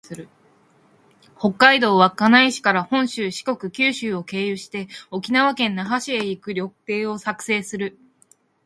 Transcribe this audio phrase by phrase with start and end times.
[1.37, 7.99] 北海道稚内市から本州、四国、九州を経由して、沖縄県那覇市へ行く旅程を作成する